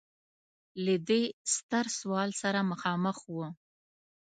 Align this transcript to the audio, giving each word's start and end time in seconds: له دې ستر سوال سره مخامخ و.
له 0.85 0.95
دې 1.09 1.23
ستر 1.55 1.85
سوال 1.99 2.29
سره 2.41 2.59
مخامخ 2.71 3.17
و. 3.35 3.37